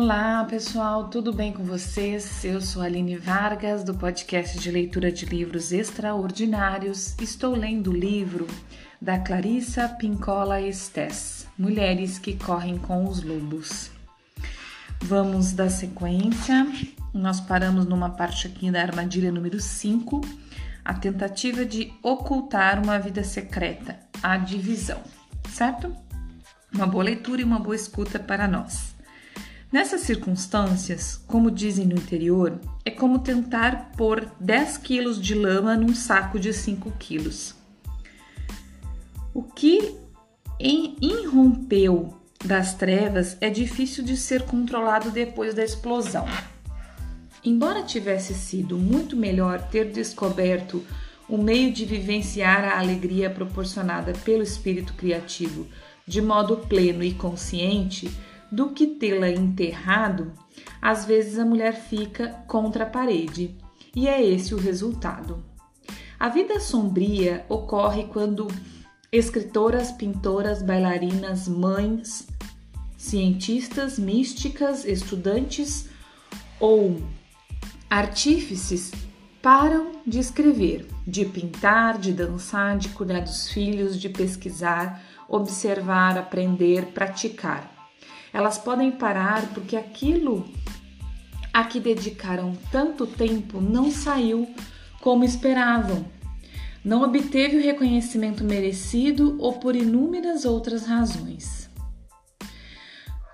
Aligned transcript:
Olá 0.00 0.44
pessoal, 0.44 1.08
tudo 1.08 1.32
bem 1.32 1.52
com 1.52 1.64
vocês? 1.64 2.44
Eu 2.44 2.60
sou 2.60 2.82
Aline 2.82 3.16
Vargas 3.16 3.82
do 3.82 3.92
podcast 3.92 4.56
de 4.56 4.70
leitura 4.70 5.10
de 5.10 5.26
livros 5.26 5.72
extraordinários. 5.72 7.16
Estou 7.20 7.52
lendo 7.56 7.90
o 7.90 7.96
livro 7.96 8.46
da 9.02 9.18
Clarissa 9.18 9.88
Pincola 9.88 10.60
Estes, 10.60 11.48
Mulheres 11.58 12.16
que 12.16 12.36
Correm 12.36 12.78
com 12.78 13.08
os 13.08 13.24
Lobos. 13.24 13.90
Vamos 15.00 15.52
dar 15.52 15.68
sequência. 15.68 16.64
Nós 17.12 17.40
paramos 17.40 17.84
numa 17.84 18.10
parte 18.10 18.46
aqui 18.46 18.70
da 18.70 18.80
armadilha 18.80 19.32
número 19.32 19.60
5, 19.60 20.20
a 20.84 20.94
tentativa 20.94 21.64
de 21.64 21.92
ocultar 22.04 22.80
uma 22.80 23.00
vida 23.00 23.24
secreta, 23.24 23.98
a 24.22 24.36
divisão, 24.36 25.02
certo? 25.50 25.92
Uma 26.72 26.86
boa 26.86 27.02
leitura 27.02 27.40
e 27.40 27.44
uma 27.44 27.58
boa 27.58 27.74
escuta 27.74 28.20
para 28.20 28.46
nós. 28.46 28.96
Nessas 29.70 30.00
circunstâncias, 30.00 31.22
como 31.26 31.50
dizem 31.50 31.86
no 31.86 31.94
interior, 31.94 32.58
é 32.86 32.90
como 32.90 33.18
tentar 33.18 33.92
pôr 33.98 34.30
10 34.40 34.78
quilos 34.78 35.20
de 35.20 35.34
lama 35.34 35.76
num 35.76 35.94
saco 35.94 36.40
de 36.40 36.54
5 36.54 36.90
quilos. 36.98 37.54
O 39.34 39.42
que 39.42 39.94
irrompeu 40.58 42.14
das 42.42 42.74
trevas 42.74 43.36
é 43.42 43.50
difícil 43.50 44.02
de 44.02 44.16
ser 44.16 44.42
controlado 44.44 45.10
depois 45.10 45.54
da 45.54 45.62
explosão. 45.62 46.26
Embora 47.44 47.82
tivesse 47.82 48.32
sido 48.32 48.78
muito 48.78 49.16
melhor 49.16 49.60
ter 49.68 49.92
descoberto 49.92 50.82
o 51.28 51.36
meio 51.36 51.70
de 51.72 51.84
vivenciar 51.84 52.64
a 52.64 52.78
alegria 52.78 53.28
proporcionada 53.28 54.12
pelo 54.24 54.42
espírito 54.42 54.94
criativo 54.94 55.66
de 56.06 56.22
modo 56.22 56.56
pleno 56.56 57.04
e 57.04 57.12
consciente, 57.12 58.10
do 58.50 58.70
que 58.70 58.86
tê-la 58.86 59.30
enterrado, 59.30 60.32
às 60.80 61.04
vezes 61.04 61.38
a 61.38 61.44
mulher 61.44 61.74
fica 61.74 62.44
contra 62.46 62.84
a 62.84 62.88
parede, 62.88 63.56
e 63.94 64.08
é 64.08 64.24
esse 64.24 64.54
o 64.54 64.58
resultado. 64.58 65.44
A 66.18 66.28
vida 66.28 66.58
sombria 66.58 67.44
ocorre 67.48 68.04
quando 68.04 68.48
escritoras, 69.12 69.92
pintoras, 69.92 70.62
bailarinas, 70.62 71.46
mães, 71.48 72.26
cientistas, 72.96 73.98
místicas, 73.98 74.84
estudantes 74.84 75.88
ou 76.58 77.00
artífices 77.88 78.90
param 79.40 79.92
de 80.04 80.18
escrever, 80.18 80.86
de 81.06 81.24
pintar, 81.24 81.98
de 81.98 82.12
dançar, 82.12 82.76
de 82.76 82.88
cuidar 82.88 83.20
dos 83.20 83.48
filhos, 83.50 83.98
de 83.98 84.08
pesquisar, 84.08 85.02
observar, 85.28 86.18
aprender, 86.18 86.86
praticar. 86.86 87.77
Elas 88.32 88.58
podem 88.58 88.90
parar 88.90 89.48
porque 89.54 89.76
aquilo 89.76 90.48
a 91.52 91.64
que 91.64 91.80
dedicaram 91.80 92.56
tanto 92.70 93.06
tempo 93.06 93.60
não 93.60 93.90
saiu 93.90 94.48
como 95.00 95.24
esperavam. 95.24 96.04
Não 96.84 97.02
obteve 97.02 97.56
o 97.56 97.62
reconhecimento 97.62 98.44
merecido 98.44 99.36
ou 99.40 99.54
por 99.54 99.74
inúmeras 99.74 100.44
outras 100.44 100.86
razões. 100.86 101.68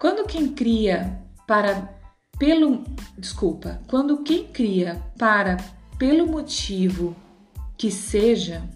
Quando 0.00 0.26
quem 0.26 0.48
cria 0.48 1.20
para 1.46 1.94
pelo 2.38 2.84
desculpa, 3.16 3.80
quando 3.86 4.22
quem 4.22 4.46
cria 4.48 5.02
para 5.18 5.56
pelo 5.98 6.26
motivo 6.26 7.14
que 7.76 7.90
seja, 7.90 8.68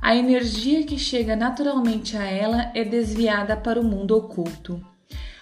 a 0.00 0.14
energia 0.14 0.84
que 0.84 0.98
chega 0.98 1.34
naturalmente 1.34 2.16
a 2.16 2.24
ela 2.24 2.70
é 2.74 2.84
desviada 2.84 3.56
para 3.56 3.80
o 3.80 3.84
mundo 3.84 4.16
oculto, 4.16 4.80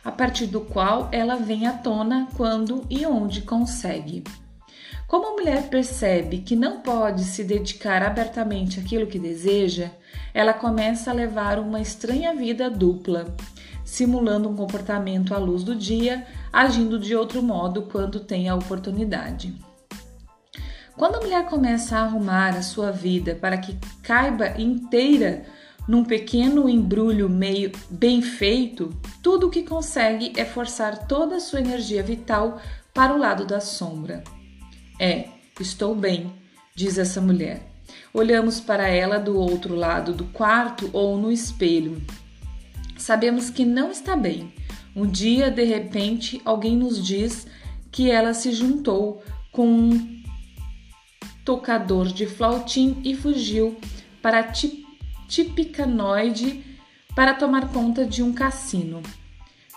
a 0.04 0.10
partir 0.10 0.46
do 0.46 0.60
qual 0.60 1.08
ela 1.12 1.36
vem 1.36 1.66
à 1.66 1.72
tona 1.72 2.28
quando 2.36 2.84
e 2.88 3.04
onde 3.06 3.42
consegue. 3.42 4.24
Como 5.06 5.28
a 5.28 5.32
mulher 5.32 5.68
percebe 5.68 6.38
que 6.38 6.56
não 6.56 6.80
pode 6.80 7.22
se 7.22 7.44
dedicar 7.44 8.02
abertamente 8.02 8.80
àquilo 8.80 9.06
que 9.06 9.18
deseja, 9.18 9.90
ela 10.34 10.52
começa 10.52 11.10
a 11.10 11.14
levar 11.14 11.60
uma 11.60 11.80
estranha 11.80 12.34
vida 12.34 12.68
dupla, 12.68 13.36
simulando 13.84 14.48
um 14.48 14.56
comportamento 14.56 15.32
à 15.32 15.38
luz 15.38 15.62
do 15.62 15.76
dia, 15.76 16.26
agindo 16.52 16.98
de 16.98 17.14
outro 17.14 17.40
modo 17.40 17.82
quando 17.82 18.18
tem 18.18 18.48
a 18.48 18.56
oportunidade. 18.56 19.54
Quando 20.96 21.16
a 21.16 21.20
mulher 21.20 21.44
começa 21.44 21.96
a 21.96 22.02
arrumar 22.04 22.56
a 22.56 22.62
sua 22.62 22.90
vida 22.90 23.34
para 23.34 23.58
que 23.58 23.76
caiba 24.02 24.58
inteira 24.58 25.44
num 25.86 26.02
pequeno 26.02 26.68
embrulho 26.68 27.28
meio 27.28 27.70
bem 27.90 28.22
feito, 28.22 28.96
tudo 29.22 29.46
o 29.46 29.50
que 29.50 29.62
consegue 29.62 30.32
é 30.36 30.44
forçar 30.44 31.06
toda 31.06 31.36
a 31.36 31.40
sua 31.40 31.60
energia 31.60 32.02
vital 32.02 32.60
para 32.94 33.14
o 33.14 33.18
lado 33.18 33.44
da 33.44 33.60
sombra. 33.60 34.24
É, 34.98 35.28
estou 35.60 35.94
bem, 35.94 36.32
diz 36.74 36.96
essa 36.96 37.20
mulher. 37.20 37.62
Olhamos 38.12 38.58
para 38.58 38.88
ela 38.88 39.18
do 39.18 39.38
outro 39.38 39.74
lado 39.74 40.14
do 40.14 40.24
quarto 40.24 40.88
ou 40.94 41.18
no 41.18 41.30
espelho. 41.30 42.02
Sabemos 42.96 43.50
que 43.50 43.66
não 43.66 43.90
está 43.90 44.16
bem. 44.16 44.52
Um 44.94 45.06
dia, 45.06 45.50
de 45.50 45.62
repente, 45.62 46.40
alguém 46.42 46.74
nos 46.74 47.06
diz 47.06 47.46
que 47.92 48.10
ela 48.10 48.32
se 48.32 48.50
juntou 48.50 49.22
com 49.52 49.68
um 49.68 50.15
tocador 51.46 52.08
de 52.08 52.26
flautim 52.26 53.00
e 53.04 53.14
fugiu 53.14 53.78
para 54.20 54.52
Tipicanoide 55.28 56.64
para 57.14 57.32
tomar 57.34 57.72
conta 57.72 58.04
de 58.04 58.20
um 58.22 58.32
cassino. 58.32 59.00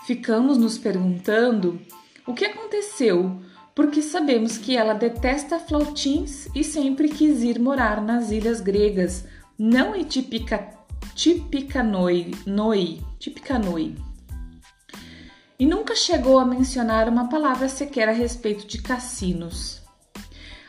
Ficamos 0.04 0.58
nos 0.58 0.76
perguntando 0.76 1.80
o 2.26 2.34
que 2.34 2.44
aconteceu, 2.44 3.40
porque 3.72 4.02
sabemos 4.02 4.58
que 4.58 4.76
ela 4.76 4.94
detesta 4.94 5.60
flautins 5.60 6.48
e 6.56 6.64
sempre 6.64 7.08
quis 7.08 7.40
ir 7.42 7.60
morar 7.60 8.02
nas 8.02 8.32
ilhas 8.32 8.60
gregas, 8.60 9.24
não 9.56 9.94
em 9.94 10.02
Tipica, 10.02 10.68
Tipicanoi, 11.14 12.32
Noi, 12.44 13.00
Tipicanoi. 13.20 13.94
E 15.56 15.64
nunca 15.64 15.94
chegou 15.94 16.40
a 16.40 16.44
mencionar 16.44 17.08
uma 17.08 17.28
palavra 17.28 17.68
sequer 17.68 18.08
a 18.08 18.12
respeito 18.12 18.66
de 18.66 18.82
cassinos. 18.82 19.79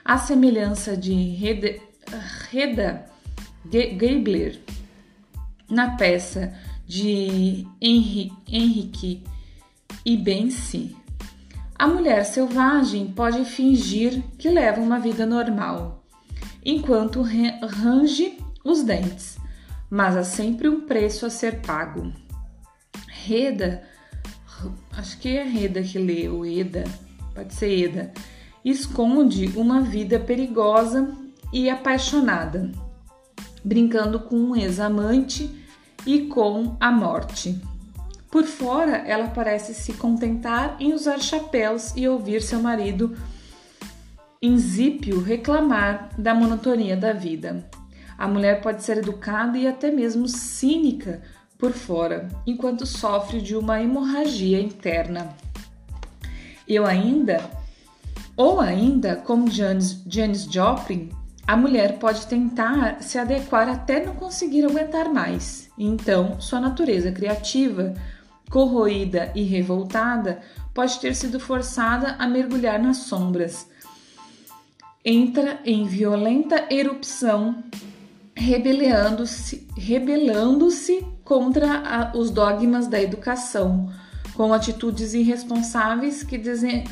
A 0.03 0.17
semelhança 0.17 0.97
de 0.97 1.13
Reda, 2.49 3.05
Gabler 3.65 4.59
na 5.69 5.95
peça 5.95 6.53
de 6.87 7.65
Henrique 7.79 9.23
Ibense, 10.03 10.97
a 11.77 11.87
mulher 11.87 12.25
selvagem 12.25 13.07
pode 13.07 13.45
fingir 13.45 14.23
que 14.37 14.49
leva 14.49 14.81
uma 14.81 14.99
vida 14.99 15.25
normal, 15.25 16.03
enquanto 16.65 17.21
range 17.21 18.37
os 18.65 18.83
dentes, 18.83 19.37
mas 19.89 20.17
há 20.17 20.23
sempre 20.23 20.67
um 20.67 20.81
preço 20.81 21.25
a 21.25 21.29
ser 21.29 21.61
pago. 21.61 22.11
Reda, 23.07 23.83
acho 24.91 25.19
que 25.19 25.29
é 25.29 25.43
Reda 25.43 25.81
que 25.83 25.99
lê, 25.99 26.27
ou 26.27 26.45
Eda, 26.45 26.83
pode 27.33 27.53
ser 27.53 27.85
Eda, 27.85 28.13
esconde 28.63 29.51
uma 29.55 29.81
vida 29.81 30.19
perigosa 30.19 31.15
e 31.51 31.69
apaixonada, 31.69 32.71
brincando 33.63 34.19
com 34.19 34.35
um 34.35 34.55
ex-amante 34.55 35.49
e 36.05 36.21
com 36.21 36.75
a 36.79 36.91
morte. 36.91 37.59
Por 38.29 38.45
fora, 38.45 38.97
ela 38.97 39.27
parece 39.27 39.73
se 39.73 39.93
contentar 39.93 40.77
em 40.79 40.93
usar 40.93 41.19
chapéus 41.19 41.93
e 41.95 42.07
ouvir 42.07 42.41
seu 42.41 42.61
marido 42.61 43.15
insípio 44.41 45.21
reclamar 45.21 46.09
da 46.17 46.33
monotonia 46.33 46.97
da 46.97 47.13
vida. 47.13 47.69
A 48.17 48.27
mulher 48.27 48.61
pode 48.61 48.83
ser 48.83 48.97
educada 48.97 49.57
e 49.57 49.67
até 49.67 49.91
mesmo 49.91 50.27
cínica 50.27 51.21
por 51.57 51.73
fora, 51.73 52.27
enquanto 52.47 52.85
sofre 52.85 53.41
de 53.41 53.55
uma 53.55 53.81
hemorragia 53.81 54.59
interna. 54.59 55.35
Eu 56.67 56.85
ainda 56.85 57.60
ou 58.35 58.59
ainda, 58.59 59.15
como 59.15 59.49
Janis, 59.49 60.03
Janis 60.07 60.43
Joplin, 60.43 61.09
a 61.47 61.57
mulher 61.57 61.99
pode 61.99 62.27
tentar 62.27 63.01
se 63.01 63.17
adequar 63.17 63.67
até 63.67 64.05
não 64.05 64.15
conseguir 64.15 64.65
aguentar 64.65 65.11
mais. 65.11 65.69
Então, 65.77 66.39
sua 66.39 66.59
natureza 66.59 67.11
criativa, 67.11 67.93
corroída 68.49 69.31
e 69.35 69.43
revoltada, 69.43 70.41
pode 70.73 70.99
ter 70.99 71.15
sido 71.15 71.39
forçada 71.39 72.15
a 72.19 72.27
mergulhar 72.27 72.81
nas 72.81 72.97
sombras. 72.97 73.67
Entra 75.03 75.59
em 75.65 75.85
violenta 75.85 76.67
erupção, 76.69 77.63
rebelando-se 78.35 79.67
rebelando 79.75 80.69
contra 81.23 81.79
a, 81.79 82.17
os 82.17 82.29
dogmas 82.29 82.87
da 82.87 83.01
educação, 83.01 83.91
com 84.41 84.55
atitudes 84.55 85.13
irresponsáveis 85.13 86.23
que 86.23 86.35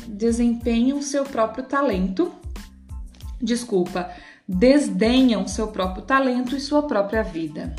desempenham 0.06 1.02
seu 1.02 1.24
próprio 1.24 1.64
talento. 1.64 2.30
Desculpa, 3.42 4.08
desdenham 4.46 5.48
seu 5.48 5.66
próprio 5.66 6.04
talento 6.04 6.54
e 6.54 6.60
sua 6.60 6.84
própria 6.84 7.24
vida. 7.24 7.74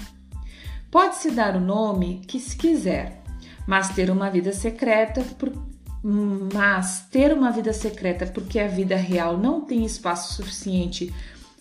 Pode-se 0.91 1.31
dar 1.31 1.55
o 1.55 1.61
nome 1.61 2.19
que 2.27 2.37
se 2.37 2.57
quiser, 2.57 3.23
mas 3.65 3.87
ter 3.87 4.11
uma 4.11 4.29
vida 4.29 4.51
secreta 4.51 5.23
Mas 6.53 7.07
ter 7.09 7.31
uma 7.31 7.49
vida 7.49 7.71
secreta 7.71 8.25
porque 8.25 8.59
a 8.59 8.67
vida 8.67 8.97
real 8.97 9.37
não 9.37 9.61
tem 9.61 9.85
espaço 9.85 10.33
suficiente 10.33 11.13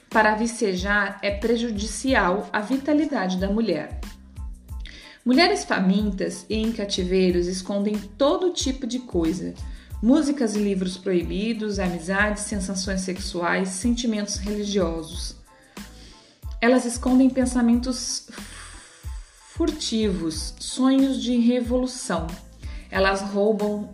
para 0.08 0.34
vicejar 0.34 1.20
é 1.22 1.30
prejudicial 1.30 2.48
à 2.52 2.60
vitalidade 2.60 3.36
da 3.36 3.48
mulher. 3.48 4.00
Mulheres 5.24 5.64
famintas 5.64 6.46
e 6.48 6.56
em 6.56 6.72
cativeiros 6.72 7.46
escondem 7.46 7.98
todo 8.16 8.52
tipo 8.52 8.86
de 8.86 9.00
coisa: 9.00 9.54
músicas 10.02 10.54
e 10.54 10.58
livros 10.58 10.96
proibidos, 10.96 11.78
amizades, 11.78 12.44
sensações 12.44 13.02
sexuais, 13.02 13.68
sentimentos 13.68 14.36
religiosos. 14.36 15.36
Elas 16.60 16.84
escondem 16.84 17.28
pensamentos 17.28 18.28
furtivos, 19.50 20.54
sonhos 20.58 21.22
de 21.22 21.36
revolução. 21.36 22.26
Elas 22.90 23.20
roubam, 23.20 23.90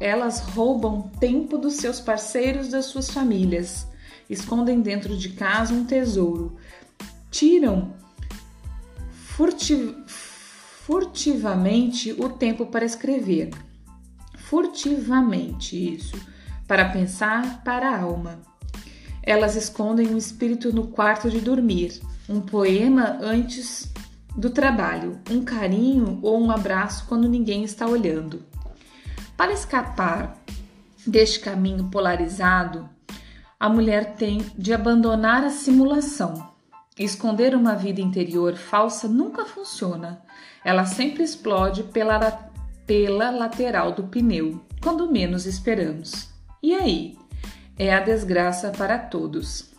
elas 0.00 0.40
roubam 0.40 1.10
tempo 1.20 1.58
dos 1.58 1.74
seus 1.74 2.00
parceiros, 2.00 2.68
das 2.68 2.86
suas 2.86 3.10
famílias. 3.10 3.86
Escondem 4.30 4.80
dentro 4.80 5.16
de 5.16 5.30
casa 5.30 5.74
um 5.74 5.84
tesouro. 5.84 6.56
Tiram 7.30 7.92
furtiv, 9.10 9.94
furtivamente 10.88 12.12
o 12.12 12.30
tempo 12.30 12.64
para 12.64 12.82
escrever. 12.82 13.50
Furtivamente, 14.38 15.76
isso. 15.76 16.16
Para 16.66 16.88
pensar 16.88 17.62
para 17.62 17.90
a 17.90 18.00
alma. 18.00 18.40
Elas 19.22 19.54
escondem 19.54 20.08
um 20.08 20.16
espírito 20.16 20.72
no 20.72 20.86
quarto 20.86 21.28
de 21.28 21.42
dormir, 21.42 22.00
um 22.26 22.40
poema 22.40 23.18
antes 23.20 23.92
do 24.34 24.48
trabalho, 24.48 25.20
um 25.30 25.44
carinho 25.44 26.20
ou 26.22 26.40
um 26.40 26.50
abraço 26.50 27.04
quando 27.06 27.28
ninguém 27.28 27.64
está 27.64 27.86
olhando. 27.86 28.42
Para 29.36 29.52
escapar 29.52 30.42
deste 31.06 31.40
caminho 31.40 31.90
polarizado, 31.90 32.88
a 33.60 33.68
mulher 33.68 34.14
tem 34.14 34.38
de 34.56 34.72
abandonar 34.72 35.44
a 35.44 35.50
simulação. 35.50 36.57
Esconder 36.98 37.54
uma 37.54 37.74
vida 37.74 38.00
interior 38.00 38.56
falsa 38.56 39.06
nunca 39.06 39.44
funciona. 39.44 40.20
Ela 40.64 40.84
sempre 40.84 41.22
explode 41.22 41.84
pela, 41.84 42.18
pela 42.86 43.30
lateral 43.30 43.92
do 43.92 44.04
pneu, 44.04 44.60
quando 44.82 45.10
menos 45.10 45.46
esperamos. 45.46 46.28
E 46.62 46.74
aí? 46.74 47.16
É 47.78 47.94
a 47.94 48.00
desgraça 48.00 48.70
para 48.70 48.98
todos. 48.98 49.70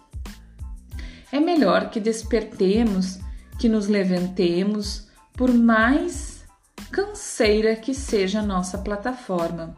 É 1.32 1.40
melhor 1.40 1.90
que 1.90 2.00
despertemos 2.00 3.20
que 3.60 3.68
nos 3.68 3.88
levantemos, 3.88 5.10
por 5.34 5.54
mais 5.54 6.46
canseira 6.90 7.76
que 7.76 7.94
seja 7.94 8.40
a 8.40 8.46
nossa 8.46 8.78
plataforma. 8.78 9.76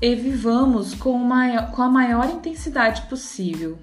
E 0.00 0.14
vivamos 0.14 0.94
com, 0.94 1.16
maior, 1.16 1.70
com 1.70 1.80
a 1.80 1.88
maior 1.88 2.28
intensidade 2.28 3.02
possível, 3.02 3.78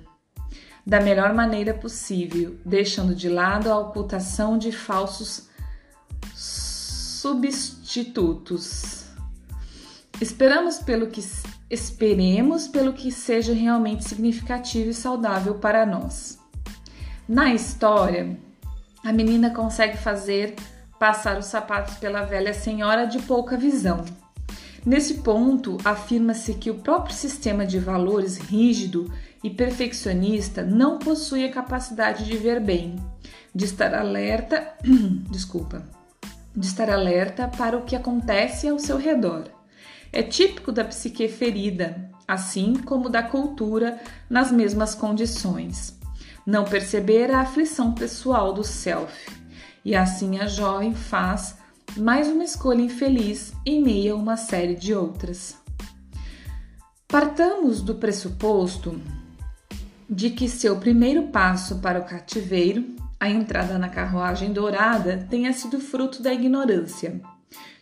da 0.89 0.99
melhor 0.99 1.33
maneira 1.35 1.71
possível, 1.71 2.57
deixando 2.65 3.13
de 3.13 3.29
lado 3.29 3.71
a 3.71 3.77
ocultação 3.77 4.57
de 4.57 4.71
falsos 4.71 5.47
substitutos. 7.21 9.05
Esperamos 10.19 10.79
pelo 10.79 11.05
que 11.05 11.23
esperemos 11.69 12.67
pelo 12.67 12.91
que 12.93 13.11
seja 13.11 13.53
realmente 13.53 14.03
significativo 14.03 14.89
e 14.89 14.93
saudável 14.95 15.59
para 15.59 15.85
nós. 15.85 16.39
Na 17.27 17.53
história, 17.53 18.35
a 19.05 19.13
menina 19.13 19.51
consegue 19.51 19.95
fazer 19.95 20.55
passar 20.97 21.37
os 21.37 21.45
sapatos 21.45 21.97
pela 21.97 22.23
velha 22.23 22.51
senhora 22.51 23.05
de 23.05 23.19
pouca 23.19 23.55
visão. 23.55 24.03
Nesse 24.85 25.15
ponto, 25.15 25.77
afirma-se 25.83 26.53
que 26.53 26.71
o 26.71 26.75
próprio 26.75 27.15
sistema 27.15 27.65
de 27.65 27.79
valores 27.79 28.37
rígido 28.37 29.11
e 29.43 29.49
perfeccionista 29.49 30.63
não 30.63 30.97
possui 30.97 31.45
a 31.45 31.51
capacidade 31.51 32.25
de 32.25 32.37
ver 32.37 32.59
bem, 32.59 32.95
de 33.53 33.65
estar 33.65 33.93
alerta, 33.93 34.73
desculpa, 35.29 35.83
de 36.55 36.65
estar 36.65 36.89
alerta 36.89 37.47
para 37.47 37.77
o 37.77 37.83
que 37.83 37.95
acontece 37.95 38.67
ao 38.67 38.79
seu 38.79 38.97
redor. 38.97 39.45
É 40.11 40.23
típico 40.23 40.71
da 40.71 40.83
psique 40.83 41.27
ferida, 41.27 42.09
assim 42.27 42.73
como 42.73 43.09
da 43.09 43.21
cultura 43.21 43.99
nas 44.29 44.51
mesmas 44.51 44.95
condições 44.95 45.99
não 46.49 46.65
perceber 46.65 47.29
a 47.29 47.41
aflição 47.41 47.93
pessoal 47.93 48.51
do 48.51 48.63
self. 48.63 49.29
E 49.85 49.95
assim 49.95 50.39
a 50.39 50.47
jovem 50.47 50.95
faz 50.95 51.55
mais 51.97 52.27
uma 52.27 52.43
escolha 52.43 52.81
infeliz 52.81 53.53
em 53.65 53.81
meio 53.81 54.13
a 54.13 54.17
uma 54.17 54.37
série 54.37 54.75
de 54.75 54.93
outras. 54.93 55.57
Partamos 57.07 57.81
do 57.81 57.95
pressuposto 57.95 58.99
de 60.09 60.29
que 60.29 60.47
seu 60.47 60.77
primeiro 60.77 61.27
passo 61.27 61.79
para 61.79 61.99
o 61.99 62.05
cativeiro, 62.05 62.85
a 63.19 63.29
entrada 63.29 63.77
na 63.77 63.89
carruagem 63.89 64.53
dourada, 64.53 65.27
tenha 65.29 65.51
sido 65.53 65.79
fruto 65.79 66.21
da 66.21 66.33
ignorância. 66.33 67.21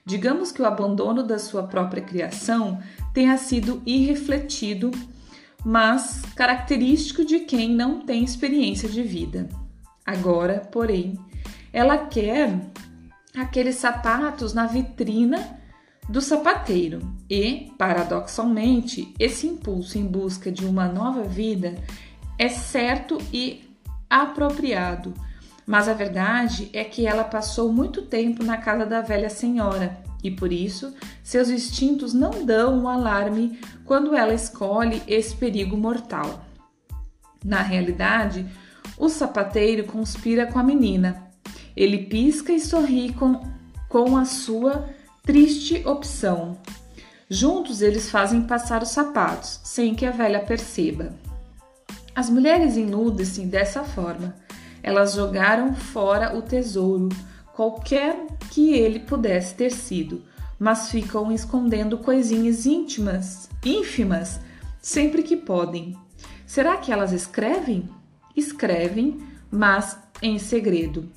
Digamos 0.05 0.51
que 0.51 0.61
o 0.61 0.65
abandono 0.65 1.23
da 1.23 1.37
sua 1.37 1.63
própria 1.63 2.01
criação 2.01 2.81
tenha 3.13 3.37
sido 3.37 3.81
irrefletido 3.85 4.91
mas 5.63 6.21
característico 6.35 7.25
de 7.25 7.39
quem 7.39 7.69
não 7.69 7.99
tem 7.99 8.23
experiência 8.23 8.87
de 8.87 9.03
vida. 9.03 9.49
Agora, 10.05 10.61
porém, 10.71 11.19
ela 11.73 11.97
quer 11.97 12.57
aqueles 13.37 13.75
sapatos 13.75 14.53
na 14.53 14.65
vitrina 14.65 15.59
do 16.09 16.21
sapateiro 16.21 17.01
e, 17.29 17.71
paradoxalmente, 17.77 19.13
esse 19.19 19.45
impulso 19.45 19.97
em 19.97 20.05
busca 20.05 20.51
de 20.51 20.65
uma 20.65 20.87
nova 20.87 21.23
vida 21.23 21.75
é 22.37 22.49
certo 22.49 23.17
e 23.33 23.63
apropriado, 24.09 25.13
mas 25.65 25.89
a 25.89 25.93
verdade 25.93 26.69
é 26.71 26.83
que 26.83 27.05
ela 27.05 27.23
passou 27.23 27.71
muito 27.73 28.03
tempo 28.03 28.43
na 28.43 28.57
casa 28.57 28.85
da 28.85 29.01
velha 29.01 29.29
senhora 29.29 30.01
e 30.23 30.31
por 30.31 30.51
isso 30.51 30.93
seus 31.21 31.49
instintos 31.49 32.13
não 32.13 32.45
dão 32.45 32.79
um 32.79 32.87
alarme 32.87 33.59
quando 33.85 34.15
ela 34.15 34.33
escolhe 34.33 35.03
esse 35.07 35.35
perigo 35.35 35.75
mortal. 35.75 36.45
Na 37.43 37.61
realidade, 37.61 38.45
o 38.97 39.09
sapateiro 39.09 39.83
conspira 39.83 40.47
com 40.47 40.57
a 40.57 40.63
menina. 40.63 41.26
Ele 41.77 41.99
pisca 41.99 42.51
e 42.51 42.59
sorri 42.59 43.13
com, 43.13 43.39
com 43.87 44.17
a 44.17 44.25
sua 44.25 44.89
triste 45.23 45.87
opção. 45.87 46.57
Juntos 47.29 47.83
eles 47.83 48.09
fazem 48.09 48.41
passar 48.41 48.81
os 48.81 48.89
sapatos, 48.89 49.59
sem 49.63 49.93
que 49.93 50.03
a 50.03 50.09
velha 50.09 50.39
perceba. 50.39 51.13
As 52.15 52.31
mulheres 52.31 52.75
inudem-se 52.75 53.45
dessa 53.45 53.83
forma. 53.83 54.35
Elas 54.81 55.13
jogaram 55.13 55.75
fora 55.75 56.35
o 56.35 56.41
tesouro, 56.41 57.09
qualquer 57.53 58.25
que 58.49 58.73
ele 58.73 58.99
pudesse 58.99 59.53
ter 59.53 59.71
sido, 59.71 60.23
mas 60.57 60.89
ficam 60.89 61.31
escondendo 61.31 61.99
coisinhas 61.99 62.65
íntimas, 62.65 63.49
ínfimas, 63.63 64.39
sempre 64.81 65.21
que 65.21 65.37
podem. 65.37 65.95
Será 66.47 66.77
que 66.77 66.91
elas 66.91 67.11
escrevem? 67.11 67.87
Escrevem, 68.35 69.19
mas 69.51 69.99
em 70.23 70.39
segredo. 70.39 71.07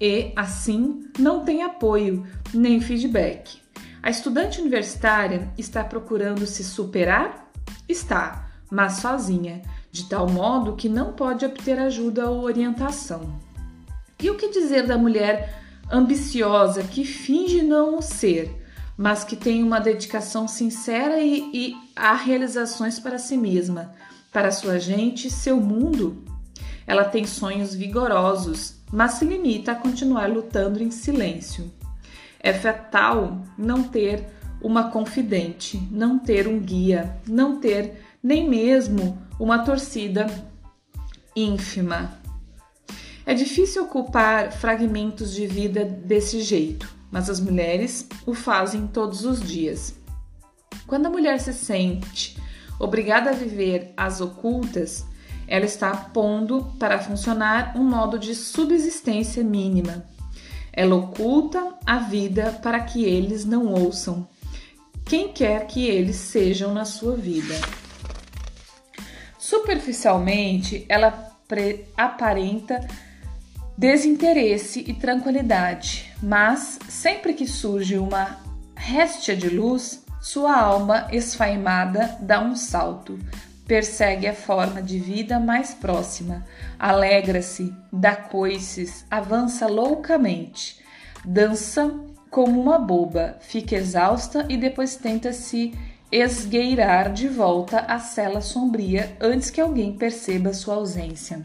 E, 0.00 0.32
assim, 0.36 1.08
não 1.18 1.44
tem 1.44 1.62
apoio 1.62 2.26
nem 2.52 2.80
feedback. 2.80 3.60
A 4.02 4.10
estudante 4.10 4.60
universitária 4.60 5.50
está 5.58 5.82
procurando 5.82 6.46
se 6.46 6.62
superar? 6.62 7.50
Está, 7.88 8.50
mas 8.70 8.94
sozinha, 8.94 9.62
de 9.90 10.08
tal 10.08 10.28
modo 10.28 10.76
que 10.76 10.88
não 10.88 11.12
pode 11.12 11.44
obter 11.44 11.78
ajuda 11.78 12.30
ou 12.30 12.42
orientação. 12.42 13.40
E 14.20 14.30
o 14.30 14.36
que 14.36 14.48
dizer 14.48 14.86
da 14.86 14.96
mulher 14.96 15.62
ambiciosa 15.90 16.82
que 16.82 17.04
finge 17.04 17.62
não 17.62 17.98
o 17.98 18.02
ser, 18.02 18.62
mas 18.96 19.24
que 19.24 19.36
tem 19.36 19.62
uma 19.62 19.78
dedicação 19.78 20.48
sincera 20.48 21.20
e, 21.20 21.50
e 21.52 21.74
há 21.94 22.14
realizações 22.14 22.98
para 22.98 23.18
si 23.18 23.36
mesma, 23.36 23.92
para 24.32 24.50
sua 24.50 24.78
gente, 24.78 25.30
seu 25.30 25.60
mundo. 25.60 26.24
Ela 26.86 27.04
tem 27.04 27.26
sonhos 27.26 27.74
vigorosos, 27.74 28.76
mas 28.92 29.12
se 29.12 29.24
limita 29.24 29.72
a 29.72 29.76
continuar 29.76 30.30
lutando 30.30 30.82
em 30.82 30.90
silêncio. 30.90 31.72
É 32.38 32.52
fatal 32.52 33.42
não 33.58 33.82
ter 33.82 34.28
uma 34.62 34.90
confidente, 34.90 35.76
não 35.90 36.18
ter 36.18 36.46
um 36.46 36.60
guia, 36.60 37.16
não 37.26 37.60
ter 37.60 38.02
nem 38.22 38.48
mesmo 38.48 39.18
uma 39.38 39.58
torcida 39.58 40.26
ínfima. 41.34 42.18
É 43.24 43.34
difícil 43.34 43.84
ocupar 43.84 44.52
fragmentos 44.52 45.34
de 45.34 45.46
vida 45.46 45.84
desse 45.84 46.40
jeito, 46.40 46.88
mas 47.10 47.28
as 47.28 47.40
mulheres 47.40 48.08
o 48.24 48.32
fazem 48.32 48.86
todos 48.86 49.24
os 49.24 49.42
dias. 49.42 49.94
Quando 50.86 51.06
a 51.06 51.10
mulher 51.10 51.40
se 51.40 51.52
sente 51.52 52.40
obrigada 52.78 53.30
a 53.30 53.34
viver 53.34 53.92
às 53.96 54.20
ocultas, 54.20 55.04
ela 55.46 55.64
está 55.64 55.96
pondo 55.96 56.74
para 56.78 56.98
funcionar 56.98 57.76
um 57.76 57.84
modo 57.84 58.18
de 58.18 58.34
subsistência 58.34 59.42
mínima. 59.44 60.04
Ela 60.72 60.94
oculta 60.94 61.74
a 61.86 61.98
vida 61.98 62.58
para 62.62 62.80
que 62.80 63.04
eles 63.04 63.44
não 63.44 63.72
ouçam. 63.72 64.28
quem 65.04 65.32
quer 65.32 65.66
que 65.68 65.86
eles 65.86 66.16
sejam 66.16 66.74
na 66.74 66.84
sua 66.84 67.16
vida. 67.16 67.54
Superficialmente, 69.38 70.84
ela 70.88 71.32
aparenta 71.96 72.84
desinteresse 73.78 74.84
e 74.86 74.92
tranquilidade, 74.94 76.12
mas 76.20 76.78
sempre 76.88 77.34
que 77.34 77.46
surge 77.46 77.96
uma 77.96 78.38
réstia 78.74 79.36
de 79.36 79.48
luz, 79.48 80.04
sua 80.20 80.58
alma 80.58 81.06
esfaimada 81.12 82.16
dá 82.20 82.40
um 82.40 82.56
salto, 82.56 83.16
persegue 83.66 84.26
a 84.26 84.34
forma 84.34 84.80
de 84.80 84.98
vida 84.98 85.40
mais 85.40 85.74
próxima, 85.74 86.44
alegra-se, 86.78 87.74
dá 87.92 88.14
coices, 88.14 89.04
avança 89.10 89.66
loucamente, 89.66 90.78
dança 91.24 91.92
como 92.30 92.60
uma 92.60 92.78
boba, 92.78 93.36
fica 93.40 93.74
exausta 93.74 94.46
e 94.48 94.56
depois 94.56 94.96
tenta 94.96 95.32
se 95.32 95.74
esgueirar 96.10 97.12
de 97.12 97.28
volta 97.28 97.80
à 97.80 97.98
cela 97.98 98.40
sombria 98.40 99.16
antes 99.20 99.50
que 99.50 99.60
alguém 99.60 99.96
perceba 99.96 100.54
sua 100.54 100.74
ausência. 100.74 101.42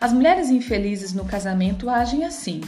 As 0.00 0.12
mulheres 0.12 0.48
infelizes 0.48 1.12
no 1.12 1.24
casamento 1.24 1.90
agem 1.90 2.24
assim. 2.24 2.60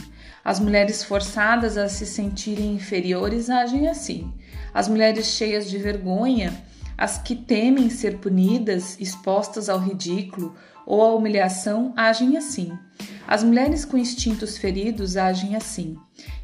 As 0.43 0.59
mulheres 0.59 1.01
forçadas 1.01 1.77
a 1.77 1.87
se 1.87 2.05
sentirem 2.05 2.73
inferiores 2.73 3.49
agem 3.49 3.87
assim. 3.87 4.33
As 4.73 4.89
mulheres 4.89 5.27
cheias 5.27 5.69
de 5.69 5.77
vergonha, 5.77 6.53
as 7.01 7.17
que 7.17 7.35
temem 7.35 7.89
ser 7.89 8.19
punidas, 8.19 8.95
expostas 8.99 9.69
ao 9.69 9.79
ridículo 9.79 10.55
ou 10.85 11.01
à 11.01 11.15
humilhação, 11.15 11.93
agem 11.97 12.37
assim. 12.37 12.77
As 13.27 13.43
mulheres 13.43 13.83
com 13.83 13.97
instintos 13.97 14.55
feridos 14.55 15.17
agem 15.17 15.55
assim. 15.55 15.97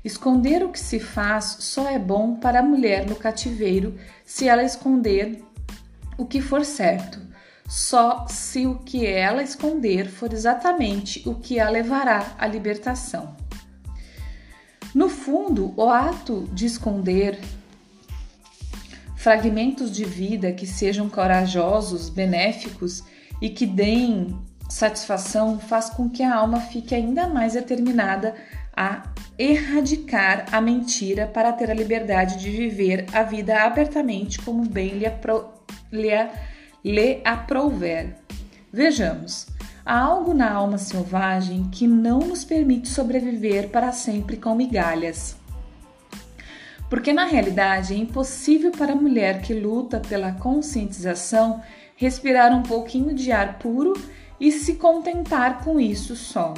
Esconder 0.03 0.63
o 0.63 0.69
que 0.69 0.79
se 0.79 0.99
faz 0.99 1.57
só 1.59 1.87
é 1.87 1.99
bom 1.99 2.37
para 2.37 2.61
a 2.61 2.63
mulher 2.63 3.07
no 3.07 3.15
cativeiro 3.15 3.99
se 4.25 4.47
ela 4.47 4.63
esconder 4.63 5.43
o 6.17 6.25
que 6.25 6.41
for 6.41 6.65
certo, 6.65 7.21
só 7.69 8.25
se 8.27 8.65
o 8.65 8.79
que 8.79 9.05
ela 9.05 9.43
esconder 9.43 10.09
for 10.09 10.33
exatamente 10.33 11.21
o 11.29 11.35
que 11.35 11.59
a 11.59 11.69
levará 11.69 12.33
à 12.35 12.47
libertação. 12.47 13.37
No 14.91 15.07
fundo, 15.07 15.71
o 15.77 15.87
ato 15.87 16.49
de 16.51 16.65
esconder 16.65 17.39
fragmentos 19.17 19.91
de 19.91 20.05
vida 20.05 20.53
que 20.53 20.67
sejam 20.67 21.09
corajosos, 21.09 22.07
benéficos 22.07 23.03
e 23.41 23.49
que 23.49 23.65
deem 23.65 24.37
satisfação 24.69 25.59
faz 25.59 25.89
com 25.89 26.07
que 26.07 26.21
a 26.21 26.35
alma 26.35 26.61
fique 26.61 26.93
ainda 26.93 27.27
mais 27.27 27.53
determinada 27.53 28.35
a 28.75 29.03
erradicar 29.39 30.45
a 30.51 30.61
mentira 30.61 31.25
para 31.25 31.51
ter 31.51 31.71
a 31.71 31.73
liberdade 31.73 32.37
de 32.37 32.51
viver 32.51 33.07
a 33.11 33.23
vida 33.23 33.63
abertamente 33.63 34.39
como 34.39 34.63
bem 34.69 34.99
lhe, 34.99 35.05
apro 35.07 35.49
lhe, 35.91 36.11
lhe 36.85 37.21
aprouver. 37.25 38.17
Vejamos, 38.71 39.47
há 39.83 39.99
algo 39.99 40.33
na 40.33 40.51
alma 40.51 40.77
selvagem 40.77 41.69
que 41.71 41.87
não 41.87 42.19
nos 42.19 42.45
permite 42.45 42.87
sobreviver 42.87 43.69
para 43.69 43.91
sempre 43.91 44.37
com 44.37 44.53
migalhas. 44.53 45.36
Porque 46.89 47.11
na 47.11 47.25
realidade 47.25 47.93
é 47.93 47.97
impossível 47.97 48.71
para 48.71 48.93
a 48.93 48.95
mulher 48.95 49.41
que 49.41 49.53
luta 49.53 49.99
pela 49.99 50.31
conscientização 50.31 51.61
respirar 51.95 52.55
um 52.55 52.63
pouquinho 52.63 53.13
de 53.13 53.31
ar 53.31 53.59
puro 53.59 53.93
e 54.39 54.51
se 54.51 54.75
contentar 54.75 55.63
com 55.63 55.79
isso 55.79 56.15
só. 56.15 56.53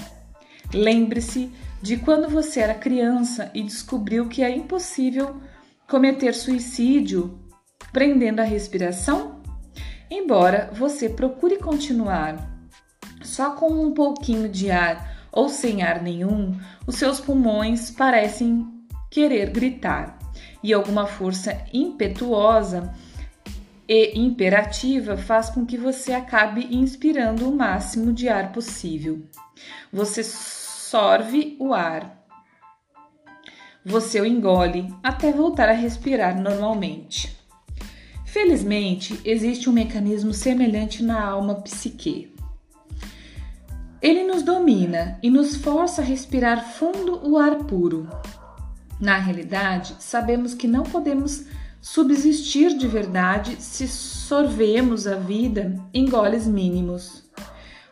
Lembre-se 0.73 1.51
de 1.81 1.97
quando 1.97 2.29
você 2.29 2.59
era 2.59 2.73
criança 2.73 3.49
e 3.53 3.63
descobriu 3.63 4.27
que 4.27 4.43
é 4.43 4.55
impossível 4.55 5.41
cometer 5.87 6.35
suicídio 6.35 7.39
prendendo 7.91 8.41
a 8.41 8.43
respiração? 8.43 9.39
Embora 10.11 10.69
você 10.73 11.09
procure 11.09 11.57
continuar 11.57 12.49
só 13.23 13.51
com 13.51 13.71
um 13.71 13.93
pouquinho 13.93 14.47
de 14.47 14.69
ar 14.69 15.27
ou 15.31 15.49
sem 15.49 15.81
ar 15.81 16.01
nenhum, 16.01 16.59
os 16.85 16.95
seus 16.95 17.19
pulmões 17.19 17.89
parecem 17.89 18.67
querer 19.09 19.49
gritar 19.49 20.18
e 20.63 20.73
alguma 20.73 21.05
força 21.05 21.65
impetuosa 21.73 22.93
e 23.87 24.19
imperativa 24.19 25.17
faz 25.17 25.49
com 25.49 25.65
que 25.65 25.77
você 25.77 26.13
acabe 26.13 26.67
inspirando 26.75 27.49
o 27.49 27.55
máximo 27.55 28.13
de 28.13 28.29
ar 28.29 28.51
possível. 28.51 29.23
Você 29.91 30.23
sorve 30.23 31.57
o 31.59 31.73
ar. 31.73 32.23
Você 33.83 34.21
o 34.21 34.25
engole 34.25 34.93
até 35.01 35.31
voltar 35.31 35.69
a 35.69 35.73
respirar 35.73 36.39
normalmente. 36.39 37.35
Felizmente, 38.25 39.19
existe 39.25 39.67
um 39.67 39.73
mecanismo 39.73 40.33
semelhante 40.33 41.01
na 41.01 41.19
alma 41.19 41.55
psique. 41.55 42.31
Ele 43.99 44.23
nos 44.23 44.43
domina 44.43 45.17
e 45.23 45.31
nos 45.31 45.55
força 45.55 46.01
a 46.01 46.05
respirar 46.05 46.63
fundo 46.63 47.27
o 47.27 47.37
ar 47.37 47.55
puro. 47.65 48.07
Na 48.99 49.17
realidade, 49.17 49.95
sabemos 49.99 50.53
que 50.53 50.67
não 50.67 50.83
podemos 50.83 51.45
subsistir 51.81 52.77
de 52.77 52.87
verdade 52.87 53.55
se 53.61 53.87
sorvemos 53.87 55.07
a 55.07 55.15
vida 55.15 55.75
em 55.93 56.09
goles 56.09 56.45
mínimos. 56.45 57.23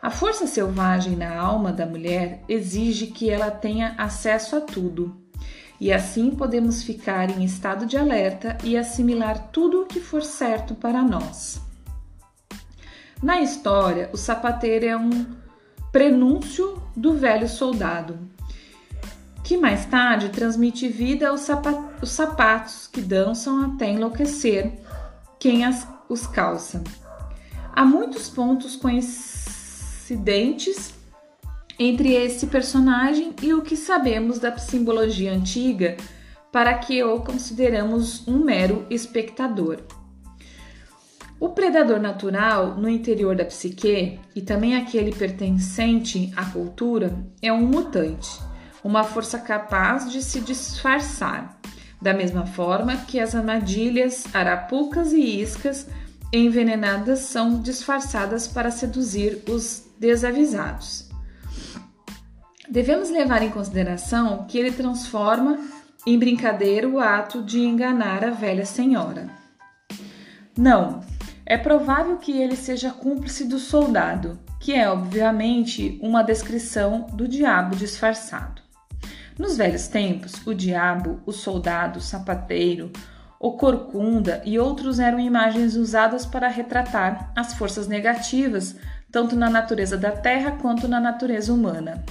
A 0.02 0.10
força 0.10 0.46
selvagem 0.46 1.16
na 1.16 1.36
alma 1.36 1.72
da 1.72 1.86
mulher 1.86 2.44
exige 2.48 3.08
que 3.08 3.30
ela 3.30 3.50
tenha 3.50 3.94
acesso 3.96 4.56
a 4.56 4.60
tudo, 4.60 5.16
e 5.80 5.92
assim 5.92 6.30
podemos 6.30 6.82
ficar 6.82 7.30
em 7.30 7.42
estado 7.42 7.86
de 7.86 7.96
alerta 7.96 8.58
e 8.62 8.76
assimilar 8.76 9.48
tudo 9.50 9.82
o 9.82 9.86
que 9.86 10.00
for 10.00 10.22
certo 10.22 10.74
para 10.74 11.02
nós. 11.02 11.60
Na 13.22 13.40
história, 13.40 14.10
o 14.12 14.16
sapateiro 14.16 14.86
é 14.86 14.96
um 14.96 15.26
prenúncio 15.90 16.80
do 16.94 17.14
velho 17.14 17.48
soldado, 17.48 18.27
que 19.48 19.56
mais 19.56 19.84
tarde 19.86 20.28
transmite 20.28 20.86
vida 20.88 21.30
aos 21.30 21.48
os 22.02 22.10
sapatos 22.10 22.86
que 22.86 23.00
dançam 23.00 23.64
até 23.64 23.88
enlouquecer 23.88 24.74
quem 25.40 25.64
as, 25.64 25.88
os 26.06 26.26
calça. 26.26 26.84
Há 27.74 27.82
muitos 27.82 28.28
pontos 28.28 28.76
coincidentes 28.76 30.92
entre 31.78 32.12
esse 32.12 32.48
personagem 32.48 33.34
e 33.40 33.54
o 33.54 33.62
que 33.62 33.74
sabemos 33.74 34.38
da 34.38 34.54
simbologia 34.58 35.32
antiga 35.32 35.96
para 36.52 36.74
que 36.74 37.02
o 37.02 37.20
consideramos 37.20 38.28
um 38.28 38.44
mero 38.44 38.84
espectador. 38.90 39.80
O 41.40 41.48
predador 41.48 41.98
natural 41.98 42.74
no 42.74 42.86
interior 42.86 43.34
da 43.34 43.46
psique 43.46 44.20
e 44.36 44.42
também 44.42 44.76
aquele 44.76 45.10
pertencente 45.10 46.30
à 46.36 46.44
cultura 46.44 47.16
é 47.40 47.50
um 47.50 47.66
mutante 47.66 48.46
uma 48.82 49.04
força 49.04 49.38
capaz 49.38 50.10
de 50.10 50.22
se 50.22 50.40
disfarçar, 50.40 51.58
da 52.00 52.14
mesma 52.14 52.46
forma 52.46 52.96
que 52.96 53.18
as 53.18 53.34
armadilhas, 53.34 54.24
arapucas 54.34 55.12
e 55.12 55.40
iscas 55.40 55.86
envenenadas 56.32 57.20
são 57.20 57.60
disfarçadas 57.60 58.46
para 58.46 58.70
seduzir 58.70 59.42
os 59.48 59.84
desavisados. 59.98 61.08
Devemos 62.70 63.10
levar 63.10 63.42
em 63.42 63.50
consideração 63.50 64.44
que 64.46 64.58
ele 64.58 64.70
transforma 64.70 65.58
em 66.06 66.18
brincadeira 66.18 66.88
o 66.88 67.00
ato 67.00 67.42
de 67.42 67.60
enganar 67.60 68.24
a 68.24 68.30
velha 68.30 68.64
senhora. 68.64 69.28
Não, 70.56 71.00
é 71.46 71.56
provável 71.56 72.18
que 72.18 72.32
ele 72.32 72.56
seja 72.56 72.90
cúmplice 72.90 73.44
do 73.44 73.58
soldado, 73.58 74.38
que 74.60 74.74
é 74.74 74.88
obviamente 74.90 75.98
uma 76.02 76.22
descrição 76.22 77.06
do 77.12 77.26
diabo 77.26 77.74
disfarçado. 77.74 78.67
Nos 79.38 79.56
velhos 79.56 79.86
tempos, 79.86 80.44
o 80.44 80.52
diabo, 80.52 81.20
o 81.24 81.30
soldado, 81.30 82.00
o 82.00 82.02
sapateiro, 82.02 82.90
o 83.38 83.52
corcunda 83.52 84.42
e 84.44 84.58
outros 84.58 84.98
eram 84.98 85.20
imagens 85.20 85.76
usadas 85.76 86.26
para 86.26 86.48
retratar 86.48 87.32
as 87.36 87.54
forças 87.54 87.86
negativas, 87.86 88.74
tanto 89.12 89.36
na 89.36 89.48
natureza 89.48 89.96
da 89.96 90.10
terra 90.10 90.58
quanto 90.60 90.88
na 90.88 90.98
natureza 90.98 91.54
humana. 91.54 92.04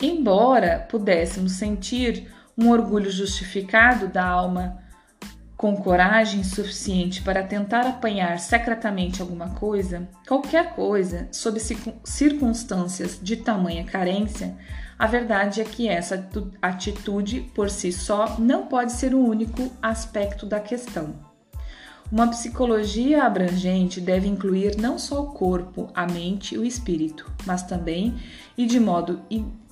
Embora 0.00 0.86
pudéssemos 0.90 1.52
sentir 1.52 2.32
um 2.56 2.70
orgulho 2.70 3.10
justificado 3.10 4.08
da 4.08 4.24
alma 4.24 4.79
com 5.60 5.76
coragem 5.76 6.42
suficiente 6.42 7.20
para 7.20 7.42
tentar 7.42 7.86
apanhar 7.86 8.38
secretamente 8.38 9.20
alguma 9.20 9.50
coisa, 9.50 10.08
qualquer 10.26 10.74
coisa, 10.74 11.28
sob 11.30 11.60
circunstâncias 12.02 13.20
de 13.22 13.36
tamanha 13.36 13.84
carência, 13.84 14.56
a 14.98 15.06
verdade 15.06 15.60
é 15.60 15.64
que 15.64 15.86
essa 15.86 16.26
atitude 16.62 17.42
por 17.54 17.68
si 17.68 17.92
só 17.92 18.36
não 18.38 18.68
pode 18.68 18.92
ser 18.92 19.14
o 19.14 19.22
único 19.22 19.70
aspecto 19.82 20.46
da 20.46 20.60
questão. 20.60 21.14
Uma 22.10 22.28
psicologia 22.28 23.24
abrangente 23.24 24.00
deve 24.00 24.26
incluir 24.26 24.78
não 24.78 24.98
só 24.98 25.20
o 25.22 25.32
corpo, 25.32 25.90
a 25.94 26.06
mente 26.06 26.54
e 26.54 26.58
o 26.58 26.64
espírito, 26.64 27.30
mas 27.44 27.62
também, 27.64 28.14
e 28.56 28.64
de 28.64 28.80
modo 28.80 29.20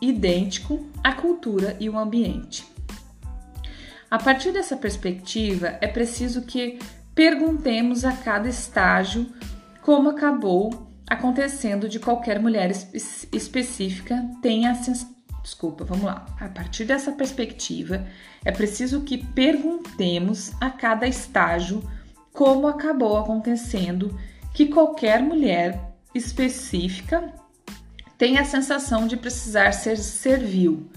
idêntico, 0.03 0.87
a 1.03 1.15
cultura 1.15 1.79
e 1.81 1.89
o 1.89 1.99
ambiente. 1.99 2.77
A 4.11 4.19
partir 4.19 4.53
dessa 4.53 4.77
perspectiva, 4.77 5.77
é 5.81 5.87
preciso 5.87 6.43
que 6.43 6.79
perguntemos 7.15 8.05
a 8.05 8.13
cada 8.13 8.49
estágio 8.49 9.27
como 9.83 10.11
acabou 10.11 10.89
acontecendo 11.07 11.89
de 11.89 11.99
qualquer 11.99 12.41
mulher 12.41 12.71
específica 13.33 14.25
tenha 14.43 14.73
desculpa, 15.43 15.85
vamos 15.85 16.05
lá. 16.05 16.27
A 16.39 16.49
partir 16.49 16.85
dessa 16.85 17.13
perspectiva, 17.13 18.07
é 18.45 18.53
preciso 18.53 19.03
que 19.03 19.19
perguntemos 19.19 20.53
a 20.61 20.71
cada 20.71 21.07
estágio 21.07 21.83
como 22.33 22.69
acabou 22.69 23.17
acontecendo 23.17 24.19
que 24.53 24.67
qualquer 24.67 25.23
mulher 25.23 25.81
específica 26.15 27.33
tenha 28.17 28.43
a 28.43 28.45
sensação 28.45 29.07
de 29.07 29.17
precisar 29.17 29.73
ser 29.73 29.97
servil, 29.97 30.91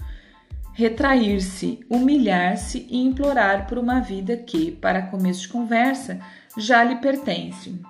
retrair-se, 0.72 1.80
humilhar-se 1.88 2.86
e 2.90 2.98
implorar 2.98 3.66
por 3.66 3.78
uma 3.78 4.00
vida 4.00 4.36
que, 4.36 4.70
para 4.70 5.02
começo 5.02 5.42
de 5.42 5.48
conversa, 5.48 6.20
já 6.56 6.82
lhe 6.82 6.96
pertence. 6.96 7.80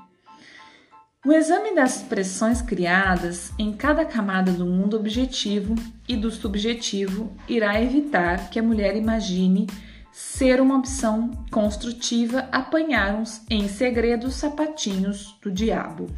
O 1.25 1.33
exame 1.33 1.73
das 1.73 1.99
expressões 1.99 2.61
criadas 2.61 3.53
em 3.57 3.73
cada 3.73 4.05
camada 4.05 4.51
do 4.51 4.67
mundo 4.67 4.97
objetivo 4.97 5.77
e 6.09 6.17
do 6.17 6.33
subjetivo 6.33 7.33
irá 7.49 7.81
evitar 7.81 8.51
que 8.51 8.59
a 8.59 8.63
mulher 8.63 8.97
imagine 8.97 9.69
ser 10.11 10.61
uma 10.61 10.77
opção 10.77 11.31
construtiva 11.51 12.49
apanhar 12.51 13.15
uns 13.15 13.41
em 13.49 13.69
segredo 13.69 14.27
os 14.27 14.35
sapatinhos 14.35 15.39
do 15.41 15.51
diabo. 15.51 16.09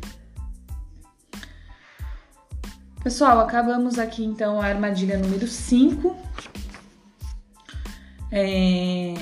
Pessoal, 3.03 3.39
acabamos 3.41 3.99
aqui 3.99 4.25
então 4.25 4.59
a 4.59 4.65
armadilha 4.65 5.19
número 5.19 5.47
5. 5.47 6.17
É, 8.37 9.15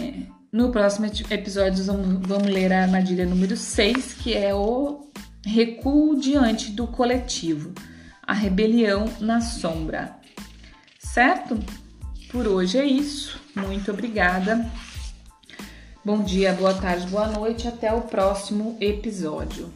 no 0.50 0.72
próximo 0.72 1.04
episódio 1.04 1.84
vamos, 1.84 2.26
vamos 2.26 2.48
ler 2.48 2.72
a 2.72 2.84
armadilha 2.84 3.26
número 3.26 3.58
6, 3.58 4.14
que 4.14 4.32
é 4.32 4.54
o 4.54 5.06
recuo 5.44 6.18
diante 6.18 6.70
do 6.70 6.86
coletivo, 6.86 7.74
a 8.26 8.32
rebelião 8.32 9.04
na 9.20 9.42
sombra. 9.42 10.16
Certo? 10.98 11.58
Por 12.30 12.48
hoje 12.48 12.78
é 12.78 12.86
isso. 12.86 13.38
Muito 13.54 13.90
obrigada. 13.90 14.66
Bom 16.02 16.22
dia, 16.22 16.54
boa 16.54 16.72
tarde, 16.72 17.06
boa 17.08 17.26
noite. 17.26 17.68
Até 17.68 17.92
o 17.92 18.00
próximo 18.00 18.78
episódio. 18.80 19.70